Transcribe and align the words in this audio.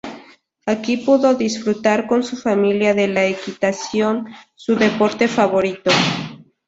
Aquí 0.65 0.97
pudo 0.97 1.35
disfrutar 1.35 2.07
con 2.07 2.23
su 2.23 2.35
familia 2.35 2.95
de 2.95 3.07
la 3.07 3.25
equitación, 3.27 4.29
su 4.55 4.75
deporte 4.75 5.27
favorito. 5.27 5.91